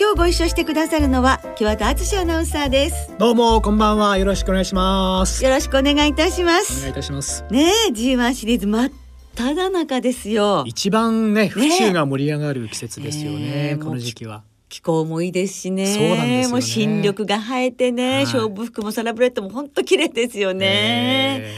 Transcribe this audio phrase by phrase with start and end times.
[0.00, 3.14] 今日ご一緒してくださるのは木和田敦アナウンサーです。
[3.18, 4.16] どうもこんばんは。
[4.16, 5.44] よろしくお願いします。
[5.44, 7.44] よろしくお願いいたしまお願いすいたします。
[7.50, 8.90] ねえ G1 シリーズ真っ
[9.34, 10.64] 只中ですよ。
[10.66, 14.42] 一番ね府中が盛り上がる季節ですよねねえこの時期は。
[14.70, 15.84] 気候もいいですしね。
[15.84, 16.48] そうなんですよね。
[16.48, 18.24] もう新緑が生えてね、はい。
[18.24, 21.54] 勝負服もサラブレッドも本当綺麗ですよね、え。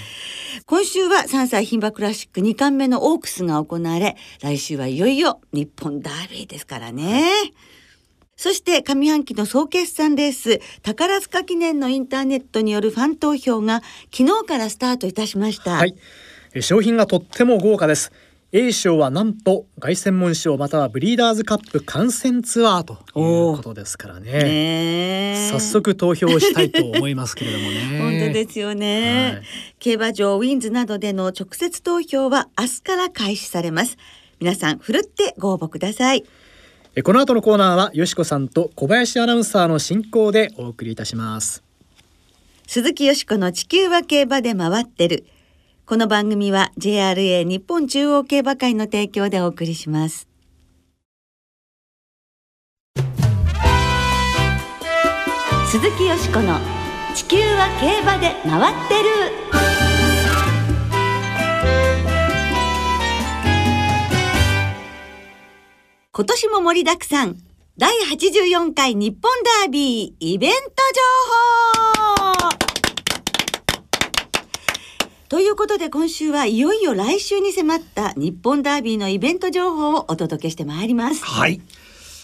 [0.67, 7.31] 今週は3歳牝馬クラシック2冠目のオークスが行われ来週はいよいよ日本ダービーですからね、
[8.43, 15.95] そして上半期の総決算レース宝塚記念のインターネットによるファン投票が昨日からスタートいたしました、ーはい。
[16.53, 18.11] え商品がとっても豪華です。
[18.51, 22.97] A 賞はなんと凱旋門賞またはブリーダーズカップ観戦ツアーとい
[23.53, 25.49] うことですからね。
[25.49, 27.99] 早速投票したいと思いますけれどもね。
[28.03, 29.43] 本当ですよね、はい。
[29.79, 33.99] 競馬場ウィンズなどでの直接投票は明日から開始されます
[34.41, 36.42] 皆さんふるってご応募くださいえ
[37.01, 41.65] この後のコーナーはよしこさんと小林アナウンサーの進行でお送りいたします。
[42.67, 45.25] 鈴木よしこの地球は競馬で回ってる。
[45.87, 50.29] この番組は JRA 日本中央競馬会の提供でお送りします。
[55.71, 56.59] 鈴木よしこの
[57.15, 59.72] 地球は競馬で回ってる。
[66.15, 67.39] 今年も盛りだくさん
[67.79, 69.33] 第84回日本
[69.63, 72.49] ダービーイベント情報
[75.31, 81.25] ということで今週はいよいよ来週に迫った日本ダービーのイベント情報をお届けしてまいります。
[81.25, 81.63] はい。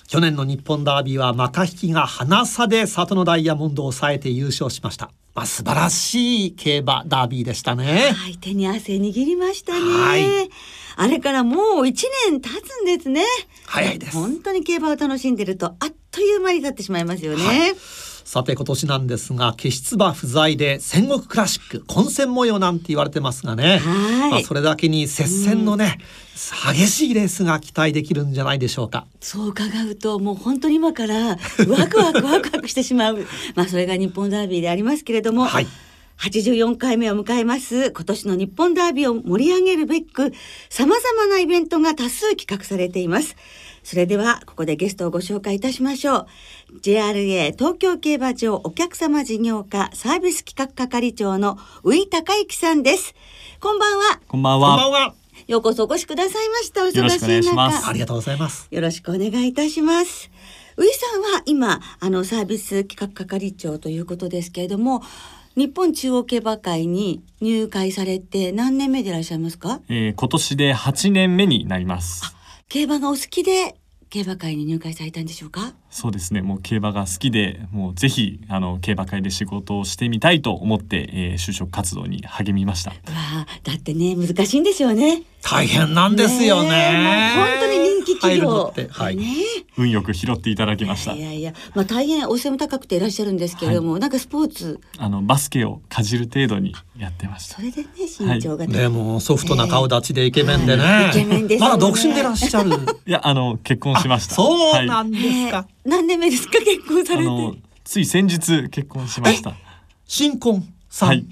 [0.07, 5.11] 去年の日本ダービーはマカ引きが花差で里のダイヤモンドを抑えて優勝しました。
[5.35, 8.13] まあ素晴らしい競馬ダービーでしたね。
[8.15, 9.79] はい、手に汗握りましたね。
[9.81, 10.51] はい
[11.01, 13.23] あれからもう一年経つんですね。
[13.69, 14.17] 早いです。
[14.17, 17.45] 本当に競馬を楽しんでるとあっという間に経ってしまいますよね。
[17.45, 17.77] はい
[18.29, 23.79] さて今年なんですが消し馬不在で戦国クラシック混戦模様なんて言われてますがね。
[23.79, 25.97] はいまあそれだけに接戦のね、
[26.75, 29.07] 激しいレースが期待できるんじゃないでしょうか。
[29.23, 31.37] そう伺うともう本当に今からワ
[31.89, 33.27] クワクワクワクしてしまう。
[33.57, 35.47] まあそれが日本ダービーでありますけれども。
[35.47, 35.67] はい。
[36.19, 40.33] 84回目を迎えます今年の日本ダービーを盛り上げるべく
[40.69, 43.37] 様々なイベントが多数企画されています
[43.85, 46.27] それではここでゲストをご紹介いたしましょう
[46.83, 53.15] JRA 東京競馬場お客様事業課サービス企画係長の宇井孝之さんです
[53.61, 55.01] こんばんはこんばんこんばんは。
[55.09, 55.15] は。
[55.47, 58.69] ようこそお越しくださいましたおよろ忙しくお願いしいします中ありがとうございます。
[58.71, 60.31] よろしくお願いいたします。
[60.77, 65.03] 宇井さんは今あのサービス企画係長ということですけれども、
[65.59, 69.81] 日本中央競馬会に入会されて何年目でいらっしゃいますか？
[69.89, 72.33] えー今年で8年目になります。
[72.69, 73.75] 競馬がお好きで
[74.09, 75.75] 競馬会に入会されたんでしょうか？
[75.91, 76.43] そうですね。
[76.43, 82.91] もう競馬が好きで、もうぜひあの競馬会で仕事をしてみたいと思って、えー就職活動に励みました。
[82.91, 85.23] わあ、だってね難しいんですよね。
[85.43, 86.69] 大変なんですよね。
[86.69, 89.17] えもう本当に人気企業はい。
[89.17, 89.25] ね
[89.79, 91.21] 運よく拾っていただきましたい。
[91.21, 97.63] やいや、まあ大変お背も高くていらっしゃるんですけれども、なんかスポーツあのバスケをかじる程度にやってましたそ。
[97.63, 97.89] れでね
[98.19, 100.83] 身長がね、でもソフトな顔立ちでイケメンでね。
[100.83, 102.71] はいイケメンですまだ独身でいらっしゃる。
[103.07, 104.35] いやあの結婚しました。
[104.35, 105.67] そうなはんですか。
[105.85, 106.59] えー何年目ですか？
[106.59, 107.25] 結婚されて？
[107.25, 109.55] いあのつい先日結婚しました。
[110.07, 111.09] 新婚さん。
[111.09, 111.27] はい。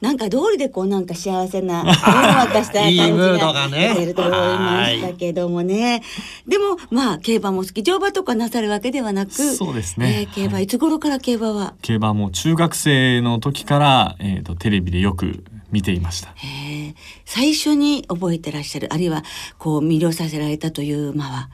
[0.00, 6.04] なんか通りでこうなんか幸せな、わかした感じが出てると思いましたけどもね。
[6.46, 11.74] でもまあ競馬も好き、乗馬とかなさるわけではなく、そうですねえー競馬、はいい、つ頃から競馬は？
[11.82, 15.42] 競馬も中学生の時から、えー、とテレビでよく
[15.72, 16.32] 見ていました。
[16.44, 19.24] えー最初に覚えてらっしゃる、あるいは
[19.58, 21.50] こう魅了させられたという馬は？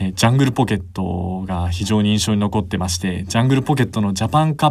[0.00, 4.70] えージャングルポケットが非常に印象に残ってましてジャングルポケットのジャパンカッ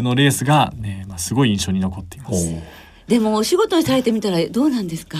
[0.00, 2.54] プのレースが、ねまあ、すごい印象に残っています。
[3.06, 5.18] でもお仕事にされてみたらどうなんですか？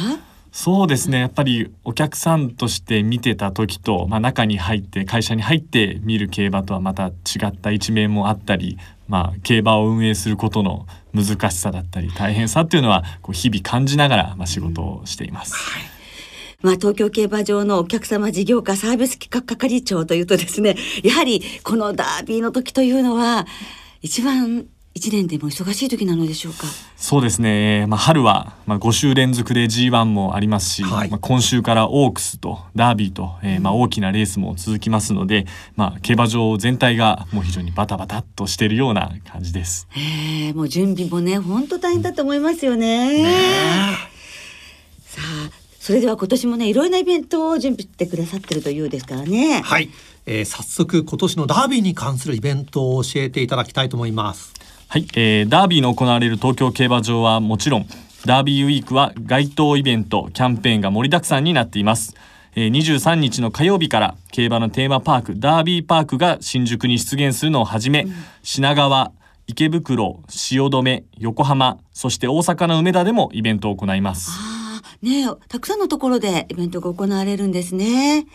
[0.51, 7.13] そうですねやっぱりお客さんとして見てた時と、まあ、中に入って会社に入って見る競馬とはまた違
[7.49, 8.79] った一面もあったり、
[9.09, 15.55] まあ、競馬を運営することの難しさだったり大変さっていうのはこう日々感じながら、まあ、仕事をしています。
[16.61, 20.75] まあ、東京競馬場のお客様事業課サービス企画係長というとですね、
[21.05, 23.47] やはりこのダービーの時というのは、
[24.03, 26.67] 一番一年でも忙しい時なのでしょうか？
[26.97, 35.47] そうですね、まあ、春は、まあ、5週連続で G1 もありますし、はいまあ、今週からオークスとダービーと、えーまあ、大きなレースも続きますので、
[35.77, 39.87] まあ、競馬場全体がもう非常にバタバタっとしているような感じです。
[39.97, 43.25] ええもう準備もね、本当大変だと思いますよね。
[45.07, 45.51] さあ、
[45.89, 49.63] それでは今年もね、いろいろなイベントを準備してくださってるというですからね。
[49.63, 49.89] はい、
[50.27, 54.53] えー早速今年のダービーに関するイベントを教えていただきたいと思います。
[54.89, 57.87] はい、えーダービーの行われる東京競馬場はもちろん
[58.27, 62.15] ダービーウィークは街頭イベントキャンペーンが盛りだくさんになっています、
[62.55, 68.07] えー23日の火曜日から競馬のテーマパークダービーパークが新宿に出現するのをはじめ、
[68.43, 69.13] 品川
[69.47, 74.68] 池袋汐留横浜そして大阪の梅田でもイベントを行います
[75.01, 78.27] ねえたくさんのところでイベントが行われるんですね。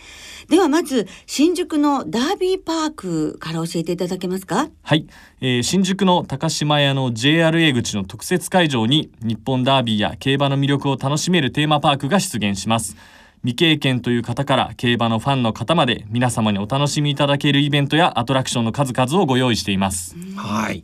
[0.48, 4.70] ではまず、新宿のダービーパークから教えていただけますか？
[4.82, 5.06] はい、
[5.40, 12.96] えー新宿の高島屋の JRA 口の特設会場に日本ダービーや競馬の魅力を楽しめるテーマパークが出現します。
[13.42, 20.16] 未経験という方から競馬のファンの方まで皆様にお楽しみいただけるイベントやアトラクションの数々をご用意しています。
[20.34, 20.82] はい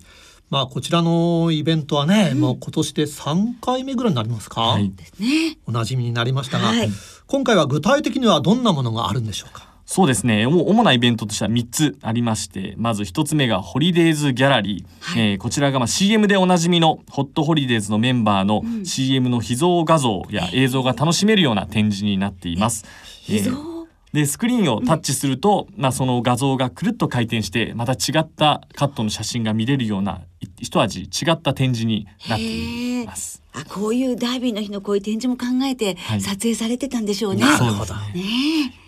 [0.50, 4.92] まあこちらのイベントはね、もう今年で3回目ぐらいになりますか、はい。
[5.18, 5.58] ね。
[5.66, 6.90] おなじみになりましたが、はい。
[7.28, 9.70] 今回は具体的にはどんなものがあるんでしょうか？
[9.86, 10.46] そうですね。
[10.46, 22.84] 主なイベントとしては3つありましてまず1つ目がホリデーズギャラリー、えーこちらがまあ CM でおなじみのホットホリデーズのメンバーの CM の秘蔵画像や映像が楽しめるような展示になっています。
[23.22, 23.69] 秘蔵えー
[24.12, 33.42] でスクリーンをタッチすると、まあ、その画像がくるっと回転してまた違ったカットの写真が見れるようない一味違った展示になっています。
[33.52, 37.42] あ、こういうダービーの日のこういう展示も考えてはい撮影されてたんでしょうね。
[37.42, 38.22] なるほどね
[38.76, 38.80] え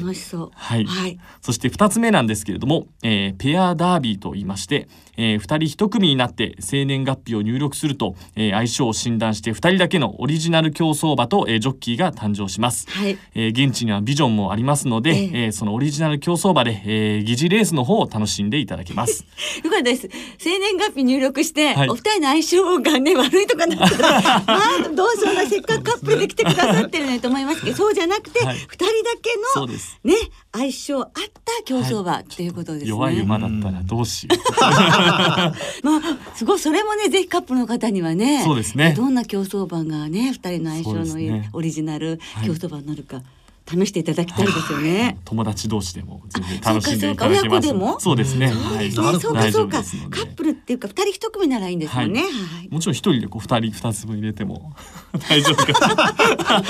[0.00, 0.50] 楽しそう。
[0.54, 1.18] はい、はい。
[1.40, 5.56] そして2つ目なんですけれども、えーペアダービーと言いまして、え2人
[5.86, 12.86] 1組になって生年月日を入力すると、えー相性を診断して2人だけのオリジナル競走馬と、えージョッキーが誕生します。
[12.90, 13.18] はい。
[13.34, 19.24] えー現地にはビジョンもありますので、えええーそのオリジナル競走馬で、えー疑似レースの方を楽しんでいただけます。
[19.64, 20.08] よかったです。
[20.38, 28.84] 生年月日入力して、はいお二人の相性がね、悪いとかなったら、 まあ、どうしような、せっかくカップルで来てくださってるのにと思いますけど、そうじゃなくて、二、はい人だ
[29.20, 30.14] けの、そうですね、
[30.54, 32.90] 相性あった競走馬っていうことですね。
[32.90, 34.60] 弱い馬だったらどうしよう。
[34.60, 36.00] まあ、
[36.34, 38.42] すごい、それもね、ぜひカップルの方にはね。
[38.44, 43.22] そうですねどんな競走馬がね、二人の相性のいいねオリジナルい競走馬になるか、
[43.68, 45.18] 試していただきたいですよね。
[45.24, 47.68] 友達同士でも全然あ楽しんでいただけそうかそうか親ます。
[47.68, 48.00] 子でも？
[48.00, 48.48] そうですね。
[48.52, 52.22] そうですね、なるほどそうかそうかカップルっていうか二人一組ならいいんですもんね。
[52.22, 52.28] は
[52.62, 52.68] い。
[52.70, 54.72] もちろん一人でこう二人二つ分入れても
[55.28, 56.62] 大丈夫か。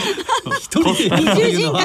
[0.61, 1.83] 一人でやるというのは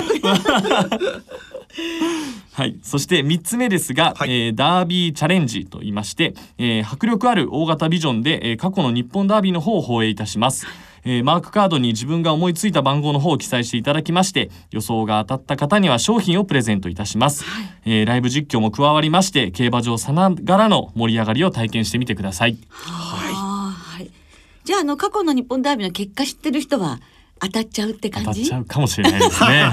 [2.53, 10.65] はい、そして3つ目ですが、はいえーダービーチャレンジと言いまして、えー迫力ある大型ビジョンで、えー過去の日本ダービーの方を放映いたします、
[11.09, 17.45] えーマークカードに自分が思いついた番号の方を記載していただきまして予想が当たった方には商品をプレゼントいたします、
[17.85, 23.33] えーライブ実況も加わりまして競馬場さながらの盛り上がりを体験してみてくださいはい。
[23.33, 24.11] はい。
[24.65, 26.99] じゃあ、あの、過去の日本ダービーの結果知ってる人は
[27.39, 28.45] 当たっちゃうって感じ？
[28.45, 29.71] ちゃうかもしれないですね。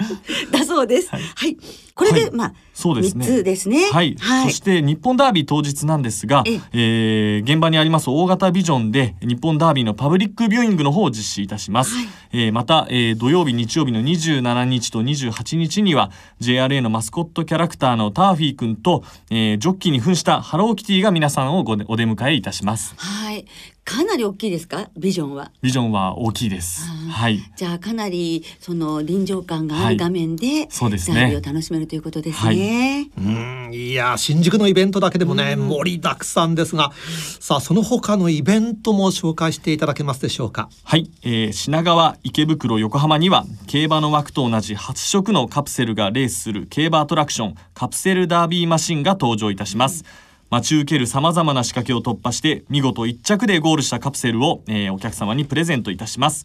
[0.50, 1.10] だそうです。
[1.10, 1.56] はい。
[1.94, 2.30] これで、はい。
[2.30, 3.42] まあ、そうですね。
[3.42, 3.90] ですね。
[3.90, 7.42] はい、そして日本ダービー当日なんですが、ええ。
[7.42, 12.08] ー現場にあります大型ビジョンで日本ダービーのパブリックビューイングの方を実施いたします、はい。
[12.32, 16.10] えーまた、えー土曜日日曜日の27日と28日には
[16.40, 22.94] JRA のマスコットキャラクターのターフィー君と、えージョッキーに扮したハローキティが皆さんをごお出迎えいたします。
[22.96, 23.44] はい。
[23.90, 24.88] かなり大きいですか？
[24.96, 25.50] ビジョンは。
[25.62, 26.86] ビジョンは大きいです。
[27.10, 27.40] はい。
[27.56, 29.94] じゃあかなりその臨場感があはい。
[29.94, 31.36] る画面で、そうですね。
[31.36, 33.10] を楽しめるということですね。
[33.18, 36.92] うんいや新宿のイベントだけでもね、盛りだくさんですが
[37.40, 40.68] さあその他のイベントも紹介していただけますでしょうか？
[40.84, 50.04] はい、えー品川池袋横浜には競馬の枠と同じ8色のカプセルがレースする競馬アトラクションカプセルダービーマシンが登場いたします、
[50.50, 56.44] 待ち受ける様々な仕掛けを突破して見事1着でゴールしたカプセルを、えーお客様にプレゼントいたします、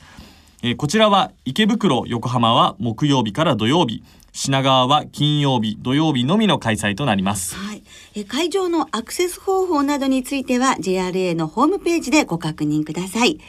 [0.62, 7.84] えーこちらは池袋横浜は木曜日から土曜日品川は金曜日土曜日のみの開催となりますはい。
[8.16, 13.40] え会場のアクセス方法などについては JRA のホームページでご確認ください。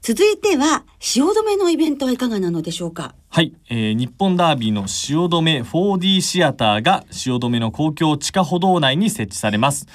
[0.00, 3.14] 続いては汐留のイベントはいかがなのでしょうか？
[3.28, 9.86] はい、えー日本ダービーの汐留 4D シアターが汐留の公共地下歩道内に設置されます。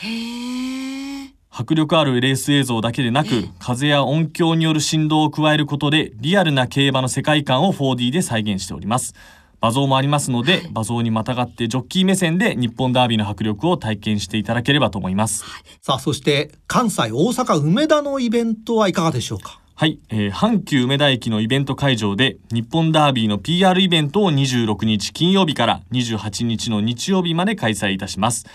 [1.55, 3.29] 迫力あるレース映像だけでなく
[3.59, 9.13] 風や音響による振動を加えることでリアルな競馬の世界観を 4D で再現しております。
[9.61, 15.45] 馬像もありますので馬像にまたがってジョッキー目線で日本ダービーの迫力を体験していただければと思います。
[15.81, 19.61] さあそして関西大阪梅田のイベントはいかがでしょうか？
[19.75, 28.45] はい、えー阪急梅田駅のイベント会場で日本ダービーの PR イベントを26日金曜日から28日の日曜日まで開催いたします。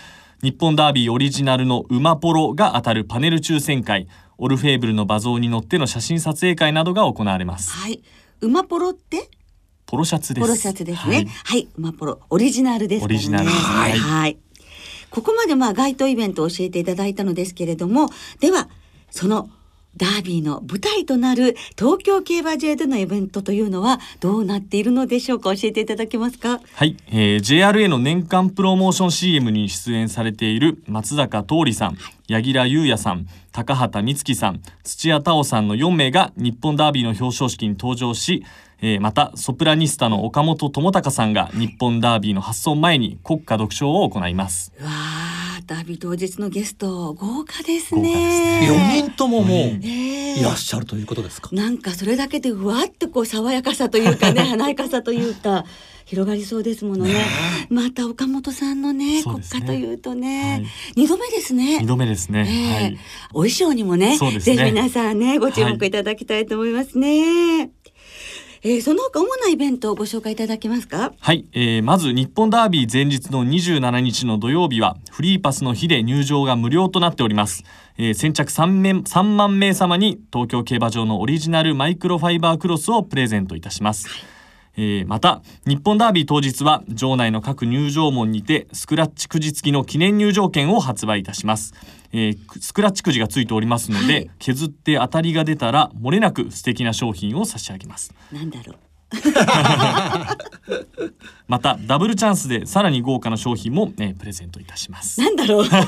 [0.41, 4.07] 日本ダービーオリジナルの馬ポロが当たるパネル抽選会
[4.37, 7.71] オルフェーブルの馬像に乗っての写真撮影会などが行われます。
[7.71, 8.01] はい
[8.39, 9.29] 馬ポロって？
[9.85, 10.41] ポロシャツです。
[10.41, 11.15] ポロシャツですね。
[11.15, 11.27] はい。
[11.43, 13.05] はい、馬ポロオリジナルですね。
[13.05, 13.45] オリジナル。
[13.45, 13.91] ですはい。
[13.91, 14.37] はい。
[15.09, 18.09] ここまでまあ街頭イベントを教えていただいたのですけれども、
[18.39, 18.69] では
[19.11, 19.49] その
[19.97, 25.53] ダービーの舞台となる東京競馬場でのイベントというのはどうなっているのでしょうか？
[25.55, 26.61] 教えていただけますか？
[26.73, 38.45] はい、えー JRA の年間プロモーション CM に出演されている松坂桃李さん、柳楽優弥さん、高畑充希さん、土屋太鳳さんの4名が日本ダービーの表彰式に登場し、
[38.81, 44.71] えーまたソプラニスタの岡本智隆さんが日本ダービーの発送前に国歌読唱を行います。
[44.79, 45.38] うわー
[45.69, 48.65] ダービー当日のゲスト豪華ですね。
[48.65, 50.39] 四人とももうええ。
[50.39, 51.49] いらっしゃるということですか？
[51.51, 55.65] なんかそれだけでうわってこう爽やかさというかね 華やかさというか
[56.05, 57.13] 広がりそうですものね。
[57.69, 59.23] また岡本さんのねね。
[59.23, 60.65] 歌というとね、はい。
[60.95, 61.77] 二度目ですね。
[61.83, 62.47] 2度目ですね。
[62.49, 62.83] ええ。
[62.85, 62.97] はい。
[63.29, 67.69] お衣装にもねぜひ皆さんねご注目いただきたいと思いますね、
[68.61, 71.13] えーその他主なイベントをご紹介いただけますか？
[71.17, 77.63] はい、えーまず日本ダービー前日の27日の土曜日はフリーパスの日で入場が無料となっております、
[77.97, 84.07] えー先着 3, 名3万名様に東京競馬場のオリジナルマイクロファイバークロスをプレゼントいたします、
[84.81, 91.73] えーまた日本ダービー当日は場内の各入場門にてスクラッチくじ付きの記念入場券を発売いたします、
[92.13, 94.31] えースクラッチくじがついておりますので、はい。
[94.39, 98.13] 削って当たりが出たら漏れなく素敵な商品を差し上げます。
[98.31, 98.77] なんだろう。
[101.47, 105.19] またダブルチャンスでさらに豪華な商品も、えープレゼントいたします。
[105.19, 105.63] なんだろう。
[105.67, 105.81] は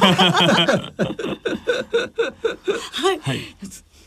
[3.14, 3.40] い。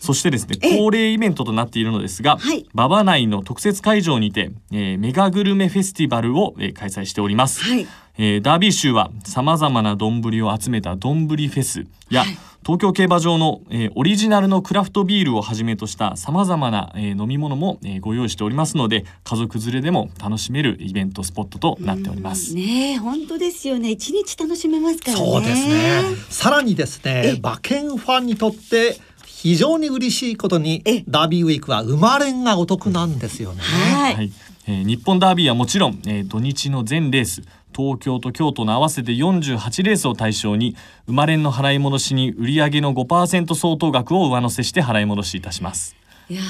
[0.05, 0.79] そしてですねええ。
[0.79, 2.67] 恒例イベントとなっているのですが、はい。
[2.75, 7.63] 馬場内の特設会場にて、えーメガグルメフェスティバルを、えー開催しております。
[7.63, 7.87] はい。
[8.19, 12.39] えーダービー州はさまざまな丼を集めた丼フェスや、はい。
[12.65, 22.55] 東京競馬場の、えーオリジナルのクラフトビールをはじめとしたさまざまな、えー飲み物も、えーご用意しておりますので家族連れでも楽しめるイベントスポットとなっております。
[22.55, 23.91] ねえ本当ですよね。
[23.91, 25.25] 一日楽しめますからね。
[25.27, 26.03] そうですね。
[26.31, 28.97] さらにですね馬券ファンにとって
[29.45, 33.61] 非常に嬉しいことにえダービーウィークは生まれんがお得なんですよね。
[33.61, 34.33] はい、はい
[34.67, 37.43] えー日本ダービーはもちろん、えー土日の全レース
[37.77, 45.95] 東京と京都の合わせて48レースを対象に生まれんの払い戻しに売上の5%相当額を上乗せして払い戻しいたします。
[46.29, 46.43] いや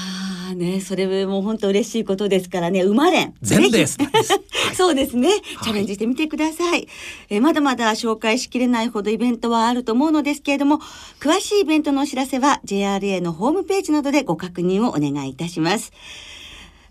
[0.51, 2.83] ーねそれも本当嬉しいことですからね。
[2.83, 3.33] 生まれん。
[3.41, 4.11] 全レースぜひ。
[4.75, 5.29] そうですね、
[5.63, 6.87] チャレンジしてみてください、
[7.29, 10.79] えーまだまだ紹介しきれないほどイベントはあると思うのですけれども
[11.19, 15.93] 詳しいイベントのお知らせは JRA のホームページなどでご確認をお願いいたします。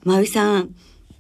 [0.03, 0.75] まういさん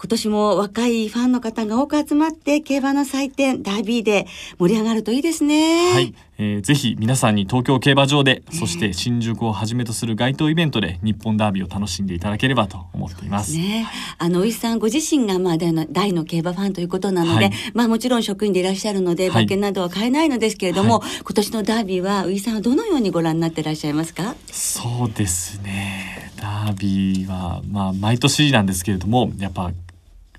[0.04, 4.26] 今年も若いファンの方が多く集まって競馬の祭典ダービーで
[4.58, 5.92] 盛り上がるといいですね。
[5.94, 13.56] はい、えーぜひ皆さんに東京競馬場で、そして新宿をはじめとする街頭イベントで日本ダービーを楽しんでいただければと思っています。
[13.56, 13.86] ね、
[14.18, 17.52] あのおいさんご自身がまあ大の大の競馬ファンということなので、はい。
[17.72, 19.44] まあもちろん職員でいらっしゃるのではい。
[19.44, 24.34] 馬券などは買えないのですけれども、は今年のダービーはういさんはどのようにご覧になっていらっしゃいますか？
[24.52, 26.30] そうですね。
[26.36, 29.70] ダービーはまあ毎年なんですけれどもやっぱ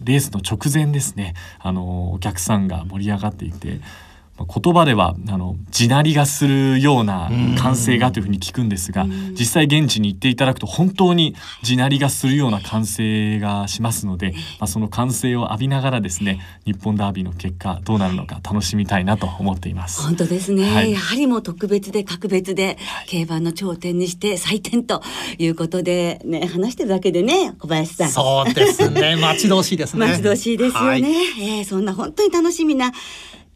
[0.01, 1.33] レースの直前ですね。
[1.59, 3.79] あのお客さんが盛り上がっていて、
[4.37, 20.01] 言葉ではあの地鳴りがするような歓声がというふうに聞くんですが実際現地に行っていただくと本当に地鳴りがするような歓声がしますので、まあ、その歓声を浴びながらですね日本ダービーの結果どうなるのか楽しみたいなと思っています。
[20.01, 22.77] 本当ですね、はいやはりもう特別で格別で、
[23.07, 25.01] 競馬の頂点にして祭典と
[25.37, 28.09] いうことでね話してるだけでね小林さん。
[28.09, 29.15] そうですね。
[29.15, 30.07] 待ち遠しいですね。
[30.07, 32.91] 待ち遠しいですよね、はいえーそんな本当に楽しみな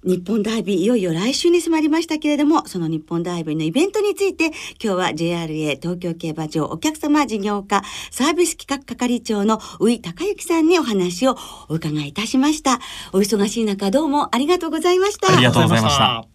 [0.04, 11.36] 日本ダービーいよいよ来週に迫りましたけれどもその日本ダービーのイベントについて今日は JRA 東京競馬場お客様事業課サービス企画係長の宇井孝之さんにお話を
[11.68, 12.80] お伺いいたしました
[13.12, 16.26] お忙しい中どうもありがとうございましたありがとうございました。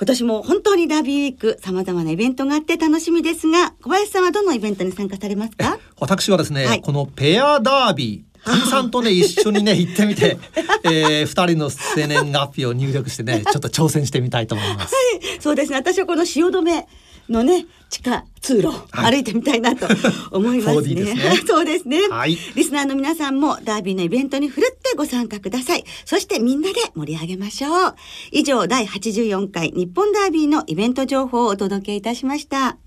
[0.00, 5.76] 今年も本当にダービーウィーク様々なイベントがあって楽しみですが小林さんはどのイベントに参加されますか？
[5.98, 8.27] 私はですね、はいこのペアダービー。
[8.56, 10.38] さんとね一緒にね 行ってみて、
[10.84, 14.94] えー、二人の生年月日を入力してね ちょっと挑戦してみたいと思います。
[15.40, 16.86] そうですね私はこの汐留
[17.28, 19.86] のね地下通路を歩いてみたいなと
[20.30, 20.82] 思いますね。
[20.82, 25.84] 4D ですね そうですね、はいリスナーの皆さんもダービーのイベントにふるってご参加ください。
[26.04, 27.94] そしてみんなで盛り上げましょう。
[28.32, 32.78] 以上第84回日本ダービーのイベント情報をお届けいたしました。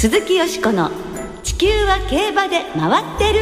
[0.00, 0.90] 鈴木よしこの
[1.42, 3.40] 地球は競馬で回ってる。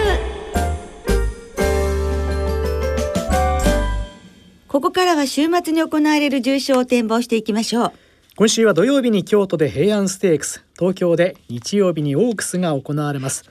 [4.66, 7.92] ここからは週末に行われる重賞を展望していきましょう。
[8.34, 10.64] 今週は土曜日に京都で平安ステークス。
[10.76, 13.44] 東京で日曜日にオークスが行われます。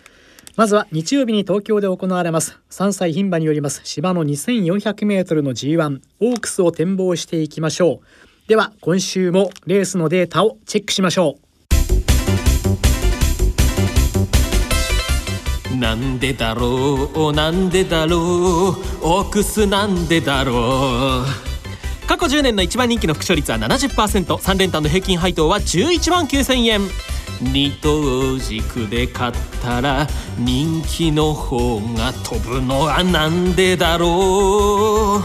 [0.58, 2.60] まずは日曜日に東京で行われます。
[2.72, 3.80] 3歳牝馬によります。
[3.86, 8.50] 芝の2400メートルの G1 オークスを展望していきましょう。
[8.50, 11.47] では今週もレースのデータをチェックしましょう。
[15.80, 17.34] なんでだろう？
[17.34, 18.20] なんでだろう？
[18.20, 21.26] オークスなんでだろう？
[22.08, 26.82] 過去10年の一番人気の副賞率は 70%3 連単の平均配当は11万9000円。
[27.40, 30.08] 二等軸で買ったら
[30.40, 35.22] 人気の方が飛ぶのはなんでだろう？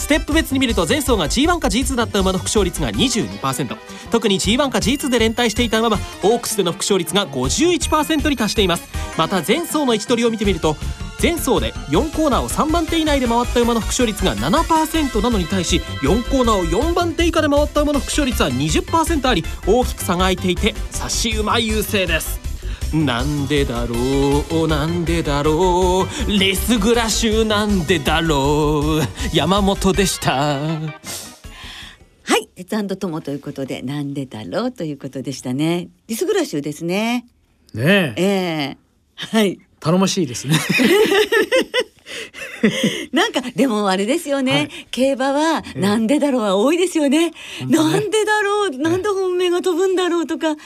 [0.00, 3.76] ステップ別に見ると前走が G1 か G2 だった馬の副勝率が22%
[4.10, 8.88] 特に G1 か G2 で連帯していた馬はオークスでの副勝率が51%に達しています。
[9.16, 10.76] また前走の位置取りを見てみると
[11.22, 22.39] 前走で4コーナーを3番手以内で回った馬の副勝率が7%なのに対し4コーナーを4番手以下で回った馬の副勝率は20%あり大きく差が開いていて差し馬優勢です。
[22.92, 23.94] なんでだろ
[24.64, 26.38] うなんでだろう。
[26.38, 29.02] レスグラシュなんでだろう。
[29.32, 30.32] 山本でした。
[30.32, 30.90] は
[32.36, 35.88] い鉄ともということでなんでだろうということでしたね。
[36.08, 37.26] リスグラシュですね。
[37.74, 38.22] ねえ。
[38.22, 38.78] ええ。
[39.14, 39.60] はい。
[39.78, 40.56] 頼もしいですね。
[43.12, 44.68] なんかでもあれですよね、はい。
[44.90, 47.78] 競馬はなんでだろうは多いですよね、本当ね。
[47.78, 50.56] なんでだろうなんで本命が飛ぶんだろうとか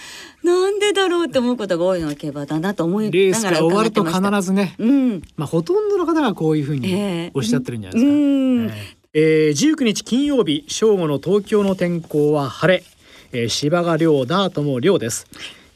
[0.44, 5.22] なんでだろうって思うことが多いのが競馬だなと思いレースがながら終わると必ずねうん。
[5.36, 6.96] まあほとんどの方がこういうふうにえ
[7.26, 7.30] え。
[7.34, 8.66] おっしゃってるんじゃないですか、うん。
[8.66, 12.84] えーえー19日金曜日正午の東京の天候は晴れ、
[13.32, 15.26] えー芝が涼ダートも涼です、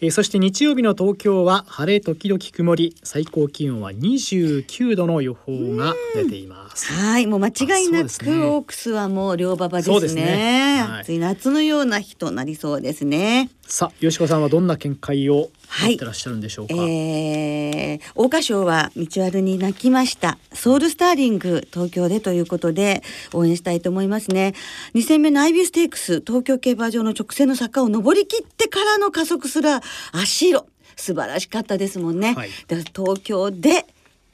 [0.01, 2.95] えーそして日曜日の東京は晴れ時々曇り。
[3.03, 6.93] 最高気温は29度の予報が出ています。
[6.93, 8.45] はいもう間違いなく、ね。
[8.45, 10.23] オークスはもう両馬場ですね。
[10.23, 10.83] ね。
[10.83, 15.91] はい夏のような日となりそうですねさあ吉子さんはどんな見解をはい。
[15.91, 20.39] 持ってらっしゃるんでしょうか、えー、桜花賞は道歩に泣きました。
[20.55, 23.03] ソウルスターリング東京でということで
[23.35, 24.55] 応援したいと思いますね。
[24.95, 30.67] 2戦目のアイビューステークス東京競馬場の直線の坂を登り切ってからの加速すら足色。
[30.97, 32.51] 素晴らしかったですもんね、はい。
[32.67, 33.87] で東京で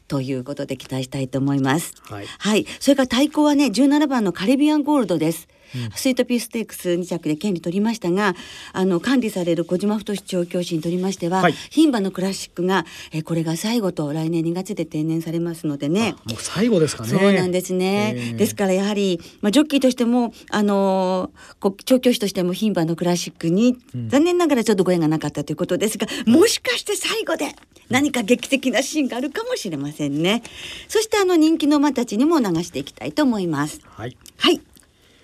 [0.07, 1.95] ということで期待したいと思います。
[2.09, 2.27] はい。
[2.27, 5.49] はい、それから対抗はね、17番のカリビアンゴールドです。
[5.95, 8.35] スイートピーステークス2着で権利取りましたが
[8.73, 11.55] あの管理される小島太調教師にとりましては、はい。
[11.71, 16.15] 牝馬のクラシックが、えーこれが最後と来年2月で定年されますのでね。
[16.27, 17.09] あもう最後ですかね。
[17.09, 18.37] そうなんですね、えー。
[18.37, 21.31] ですからやはり、まあ、ジョッキーとしてもあの
[21.85, 24.09] 調教師としても牝馬のクラシックに、うん。
[24.11, 27.57] 残念ながらちょっとご縁がなかったということですがもしかして最後で
[27.89, 30.43] 何か劇的なシーンがあるかもしれませんね。
[30.89, 33.81] そしてあの人気の馬たちにも流していきたいと思います。
[33.85, 34.17] はい。
[34.37, 34.61] はい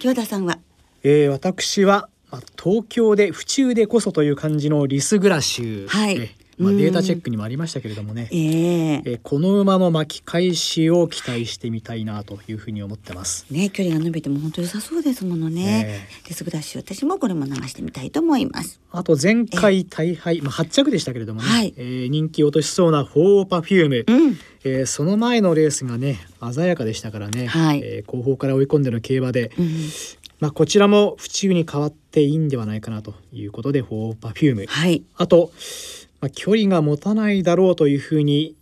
[0.01, 0.59] 清田さんは？
[1.03, 6.17] えー私は、まあ、東京で府中でこそという感じのリスグラシュー、はい。
[6.17, 6.79] えーまあ、うん。
[6.79, 9.03] データチェックにもありましたけれどもね、ええ。
[9.05, 13.47] えーこの馬の巻き返しを期待してみたいなというふうに思ってます。
[13.51, 16.05] ね距離が伸びても本当良さそうですものね。
[16.25, 18.81] えリスグラシュー私もこれも流してみたいと思います。
[18.93, 21.75] あと前回大敗、まあ、8着でしたけれどもね、はい。
[21.77, 24.39] えー人気落としそうなホウオウパフューム、うん。
[24.65, 26.19] えーその前のレースがね
[26.53, 27.81] 鮮やかでしたからね、はい。
[27.83, 29.71] えー後方から追い込んでの競馬で、うん
[30.41, 34.65] まあ、こちらも府中に変わっていいんではないかなということでホウオウパフューム。
[34.67, 35.03] はい。
[35.17, 35.53] あと、
[36.21, 38.55] まあ、距離が持たないだろうというふうに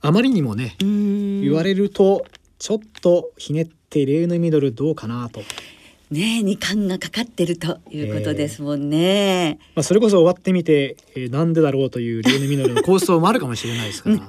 [0.00, 1.40] あまりにもねうん。
[1.42, 2.24] 言われると
[2.58, 5.42] ちょっとひねってレーヌミノルどうかなと、
[6.14, 9.58] ねえ二冠がかかってるということですもんね。
[9.74, 14.28] まあ、それこそ終わってみて、えーなんでだろうというレーヌミノルの好走もあるかもしれないですかうん、ら、あ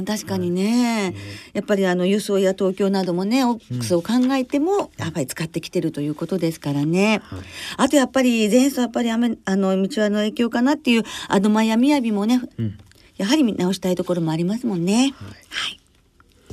[0.00, 1.14] ー確かにね、
[1.52, 7.20] えやっぱりあの輸送や東京などもねオックスを考えてもやっぱり使ってきてるということですからね。
[7.24, 7.40] はい
[7.76, 12.78] あとやっぱり前走やっぱり雨あの道輪の影響かなっていうアドマイアミヤビもねうん
[13.18, 14.94] やはり見直したいところもありますもんね。
[14.94, 15.80] はいはい。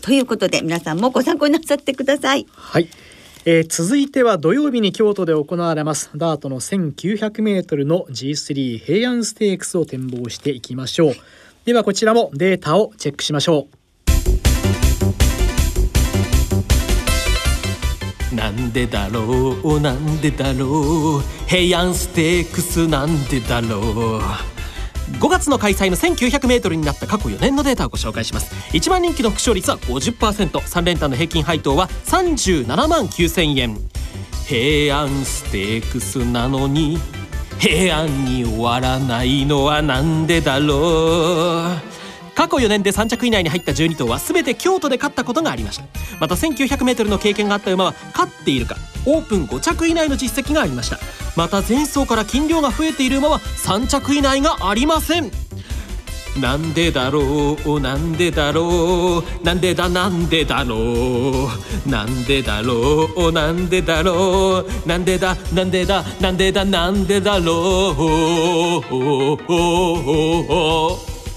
[0.01, 2.45] ということで皆さんもご参考になさってください。
[2.51, 2.89] はい、
[3.47, 6.09] えー続いては土曜日に京都で行われます。
[6.15, 11.13] ダートの 1900m の G3 平安ステークスを展望していきましょう。
[11.63, 13.67] ではこちらもデータをチェックしましょ
[18.31, 18.35] う。
[18.35, 19.21] なんでだろ
[19.63, 21.21] うなんでだろう。
[21.47, 24.54] 平安ステークスなんでだろう。
[25.13, 28.53] 5月の開催の 1900m になった過去4年のデータをご紹介します。
[28.73, 33.77] 一番人気の副勝率は 50%3 連単の平均配当は37万9000円。
[34.47, 36.99] 平安ステークスなのに
[37.57, 41.94] 平安に終わらないのはなんでだろう。
[42.35, 45.85] 過去4年で3着以内に入った12頭は全て京都で勝ったことがありました。
[46.19, 50.99] また 1900m の経験があった馬は勝っているかオープン5着以内の実績がありました。
[51.35, 55.31] また前走から斤量が増えている馬は3着以内がありません。
[56.39, 61.49] なんでだろうなんでだろうなんでだなんでだろ
[61.85, 68.85] うなんでだろうなんでだろうなんでだなんでだなんでだなんでだろう。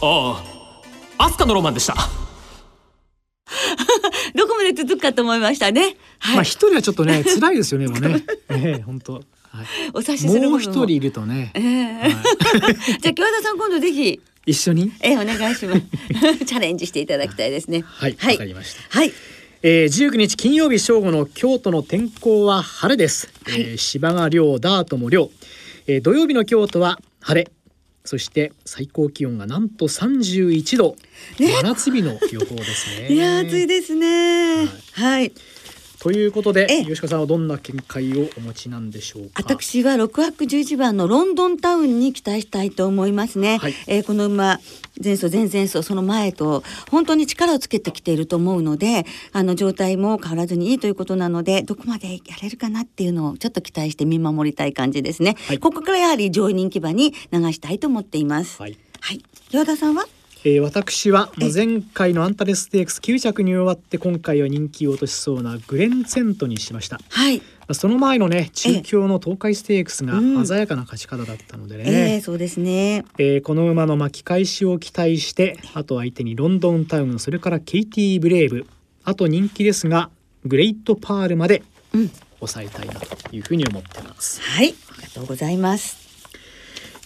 [0.00, 0.47] ああ。
[1.18, 1.94] アスカのロマンでした
[4.34, 5.96] どこまで続くかと思いましたね。
[6.18, 8.22] はい、まあ一人はちょっとね 辛いですよねもうね。
[8.50, 9.14] ええ本当。
[9.14, 9.24] はい、
[9.94, 11.50] お察しするもう一人いるとね。
[11.54, 12.12] ええはい
[13.00, 14.92] じゃあ京田さん今度ぜひ一緒に？
[15.00, 15.82] ええお願いします。
[16.44, 17.82] チャレンジしていただきたいですね。
[17.86, 18.98] はいわ、はいかりました。
[18.98, 19.12] はい。
[19.62, 23.28] えー、19日金曜日正午の京都の天候は晴れです。
[23.44, 25.30] はいえー芝が涼、ダートも涼。
[25.86, 27.50] えー、土曜日の京都は晴れ。
[28.08, 30.96] そして最高気温がなんと31度、
[31.38, 33.12] ね真夏日の予報ですね。
[33.12, 34.66] いやー暑いですね。
[34.92, 35.30] はい。
[36.00, 39.30] ということで、ええ吉川さんはどんな見解をお持ちなんでしょうか？
[39.42, 43.58] 私は6泊11番のロンドンタウンに期待したいと思いますね。
[43.58, 44.60] はいえーこの馬
[45.02, 55.36] 前走前々走その前と本当に力をつけてきていると思うのであの状態も変わらずにいいということなのでどこまでやれるかなっていうのをちょっと期待して見守りたい感じですね。
[55.46, 58.60] はいここからやはり上位人気馬に流したいと思っています。
[58.62, 58.76] はい。
[59.00, 59.22] はい。
[59.52, 60.06] 岩田さんは？
[60.48, 66.98] えー私は前回のアンタレステークス9着に終わって今回は人気を落としそうなグレンツェントにしました。
[67.10, 67.38] はい。
[67.38, 73.04] まあその前のね中京の東海ステークスがうん鮮やかな勝ち方だったのでね、えー、そうですね。
[73.18, 78.66] えーこの馬の巻き返しを期待してあと相手にロンドンタウンそれからケイティ・ブレイブ
[79.04, 80.08] あと人気ですが
[80.46, 82.10] グレイト・パールまでうん。
[82.38, 84.40] 抑えたいなというふうに思ってます。
[84.40, 84.68] はい。
[84.68, 86.07] ありがとうございます。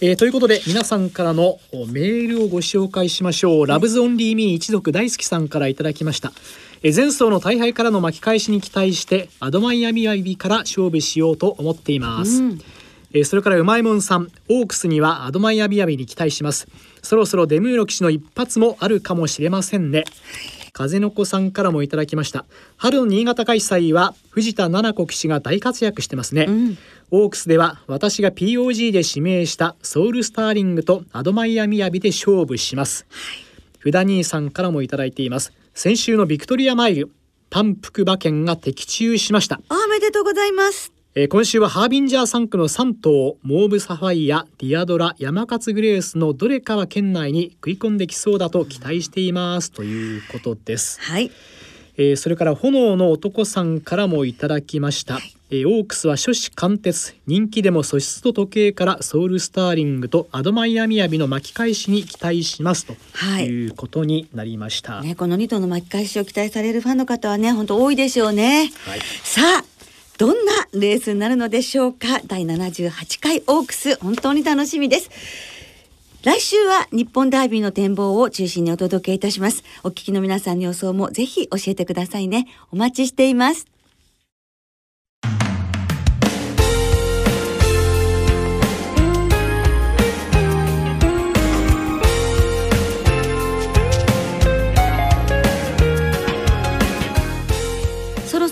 [0.01, 3.65] えーということで皆さんからのおメールをご紹介しましょう。
[3.67, 6.31] ラブズオンリーミー一族大好きさんからいただきました。
[6.81, 12.41] えー前走の大敗からの巻き返しに期待してアドマイアミアビから勝負しようと思っています。
[12.43, 12.59] うん
[13.13, 16.67] えーそれからうまいもんさんオークスにはアドマイアビアビに期待します
[17.03, 20.03] そろそろデムーロ騎士の一発もあるかもしれませんね
[20.73, 22.45] 風の子さんからもいただきました
[22.77, 26.77] 春の新潟開催は藤田七子騎士が大活躍してますね、うん。
[27.11, 33.05] オークスでは私が POG で指名したソウルスターリングとアドマイアミヤビで勝負します、
[33.79, 35.53] ふだ兄さんからもいただいています。
[35.73, 37.11] 先週のビクトリアマイル
[37.49, 39.61] 3連複馬券が的中しました。
[39.69, 40.93] おめでとうございます。
[41.15, 49.71] えー今週はハービンジャー産駒の3頭モーブサファイアディアドラヤマカツグレースのどれかは圏内に食い込んできそうだと期待しています。
[49.71, 51.29] ということです、はい。
[51.97, 55.19] えーそれから炎の男さんからもいただきました、
[55.55, 68.71] えーオークスは初子貫徹人気でも素質と時計からソウルスターリングとアドマイアミヤビの巻き返しに期待しますとはいいうことになりました、ね、この2頭の巻き返しを期待されるファンの方はね、本当多いでしょうね。
[68.85, 69.63] はいさあ、
[70.17, 72.21] どんなレースになるのでしょうか？
[72.25, 75.11] 第78回オークス、本当に楽しみです。
[76.23, 79.63] 来週は日本ダービーの展望を中心にお届けいたします。
[79.83, 82.47] お聞きの皆さんの予想もぜひ教えてくださいね。
[82.71, 83.67] お待ちしています。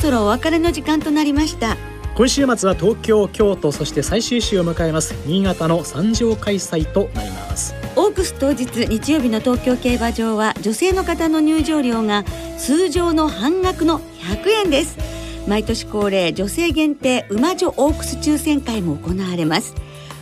[0.01, 1.77] そろお別れの時間となりました。
[2.15, 5.13] 今週末は東京京都そして最終週を迎えます。
[5.27, 7.75] 新潟の三条開催となります。
[7.95, 12.23] オークス当日日曜日の東京競馬場は女性の方の入場料が
[12.57, 14.97] 通常の半額の100円です。
[15.47, 19.75] 毎年恒例女性限定馬女オークス抽選会も行われます。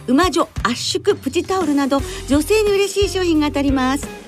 [0.08, 4.18] 馬女圧縮プチタオルなど女性に嬉しい商品が当たります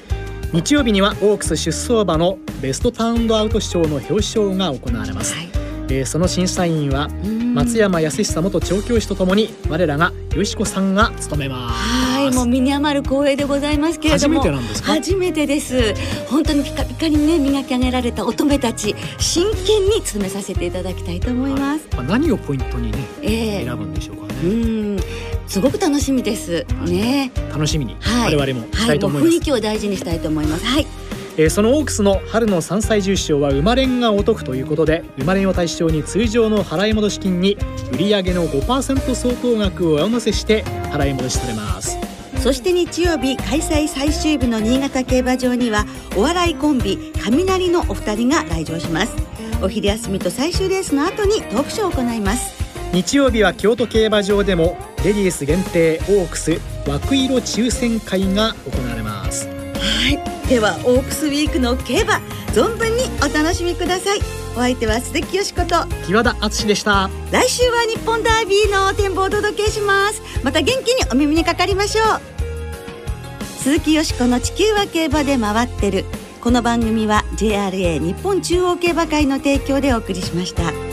[0.53, 5.49] 日曜日にはオークス出走馬のベストタウンドアウト賞の表彰が行われます、はい。
[5.89, 7.09] えーその審査員は
[7.53, 11.75] 松山康久元調教師とともに我らがよしこさんが務めます。
[11.75, 14.39] はいもう身に余る光栄でございますけれども。
[14.39, 14.93] 初めてなんですか？
[14.93, 15.93] 初めてです。
[16.29, 24.99] 本当にピカピカにね磨き上げられた乙女たち真剣に務めさせていただきたいと思います、まあ何をポイントにねええ選ぶんでしょうかうね、ん
[25.51, 26.65] すごく楽しみです。
[26.85, 27.29] ね。
[27.49, 27.97] 楽しみに。
[27.99, 28.35] はい。
[28.37, 30.65] 我々もしたいと思います、はもう雰囲気を大事にしたいと思います。
[30.65, 30.87] はい。
[31.35, 37.57] えー、そのオークスの春の山菜重賞は生まれんがお得ということで生まれんを対象に通常の払い戻し金に
[37.91, 41.97] 売上の5%相当額を上乗せして払い戻しされます。
[42.41, 45.85] そして日曜日開催最終日の新潟競馬場には
[46.15, 49.13] お笑いコンビ雷のお二人が来場します。
[49.61, 52.60] お昼休みと最終レースの後にトークショーを行います
[52.93, 59.47] 日曜日は京都競馬場でもレディース限定オークス枠色抽選会が行われます。
[59.47, 60.49] はい。
[60.49, 62.15] ではオークスウィークの競馬
[62.47, 64.19] 存分にお楽しみください。
[64.53, 67.09] お相手は鈴木よしこと木和田敦でした。
[67.31, 70.21] 来週は日本ダービーの展望をお届けします。
[70.43, 72.21] また元気にお耳にかかりましょう。
[73.63, 76.03] 鈴木よしこの地球は競馬で回ってる。
[76.41, 80.90] この番組は JRA 日本中央競馬会の提供でお送りしました。